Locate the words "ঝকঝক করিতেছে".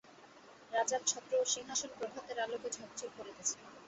2.75-3.55